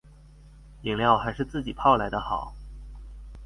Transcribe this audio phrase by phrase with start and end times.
[0.81, 2.55] 飲料還是自己泡來的好